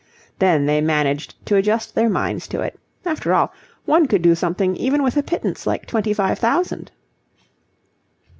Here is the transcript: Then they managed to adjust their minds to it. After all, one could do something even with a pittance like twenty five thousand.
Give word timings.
Then 0.39 0.65
they 0.65 0.81
managed 0.81 1.45
to 1.45 1.55
adjust 1.57 1.93
their 1.93 2.09
minds 2.09 2.47
to 2.47 2.61
it. 2.61 2.79
After 3.05 3.35
all, 3.35 3.53
one 3.85 4.07
could 4.07 4.23
do 4.23 4.33
something 4.33 4.75
even 4.77 5.03
with 5.03 5.15
a 5.15 5.21
pittance 5.21 5.67
like 5.67 5.85
twenty 5.85 6.11
five 6.11 6.39
thousand. 6.39 6.89